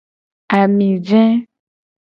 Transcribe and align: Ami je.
Ami 0.59 0.89
je. 1.07 1.23